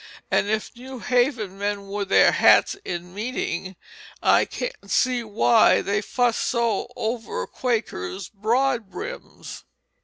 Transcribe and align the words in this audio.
And 0.31 0.49
if 0.49 0.75
New 0.75 0.97
Haven 0.97 1.59
men 1.59 1.83
wore 1.85 2.05
their 2.05 2.31
hats 2.31 2.75
in 2.83 3.13
meeting, 3.13 3.75
I 4.19 4.45
can't 4.45 4.89
see 4.89 5.23
why 5.23 5.83
they 5.83 6.01
fussed 6.01 6.41
so 6.41 6.87
over 6.97 7.41
the 7.41 7.45
Quakers' 7.45 8.27
broadbrims. 8.27 9.63